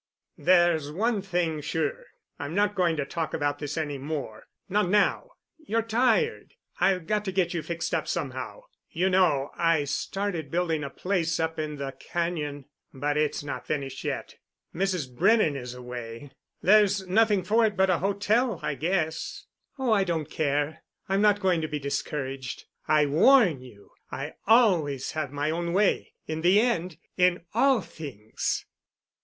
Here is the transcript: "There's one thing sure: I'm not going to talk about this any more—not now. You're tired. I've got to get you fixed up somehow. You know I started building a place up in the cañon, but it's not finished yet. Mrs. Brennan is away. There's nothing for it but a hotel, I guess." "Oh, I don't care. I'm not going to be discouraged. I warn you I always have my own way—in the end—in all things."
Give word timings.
"There's 0.39 0.91
one 0.91 1.21
thing 1.21 1.61
sure: 1.61 2.07
I'm 2.39 2.55
not 2.55 2.73
going 2.73 2.95
to 2.95 3.05
talk 3.05 3.35
about 3.35 3.59
this 3.59 3.77
any 3.77 3.99
more—not 3.99 4.89
now. 4.89 5.33
You're 5.59 5.83
tired. 5.83 6.55
I've 6.79 7.05
got 7.05 7.23
to 7.25 7.31
get 7.31 7.53
you 7.53 7.61
fixed 7.61 7.93
up 7.93 8.07
somehow. 8.07 8.63
You 8.89 9.11
know 9.11 9.51
I 9.55 9.83
started 9.83 10.49
building 10.49 10.83
a 10.83 10.89
place 10.89 11.39
up 11.39 11.59
in 11.59 11.75
the 11.75 11.91
cañon, 11.93 12.65
but 12.91 13.15
it's 13.15 13.43
not 13.43 13.67
finished 13.67 14.03
yet. 14.03 14.37
Mrs. 14.73 15.13
Brennan 15.15 15.55
is 15.55 15.75
away. 15.75 16.31
There's 16.63 17.07
nothing 17.07 17.43
for 17.43 17.63
it 17.63 17.77
but 17.77 17.91
a 17.91 17.99
hotel, 17.99 18.59
I 18.63 18.73
guess." 18.73 19.45
"Oh, 19.77 19.91
I 19.91 20.03
don't 20.03 20.31
care. 20.31 20.81
I'm 21.09 21.21
not 21.21 21.39
going 21.39 21.61
to 21.61 21.67
be 21.67 21.77
discouraged. 21.77 22.65
I 22.87 23.05
warn 23.05 23.61
you 23.61 23.91
I 24.11 24.33
always 24.47 25.11
have 25.11 25.31
my 25.31 25.51
own 25.51 25.73
way—in 25.73 26.41
the 26.41 26.59
end—in 26.59 27.45
all 27.53 27.81
things." 27.81 28.65